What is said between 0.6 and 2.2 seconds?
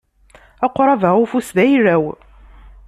Aqrab-a ufus d ayla-w.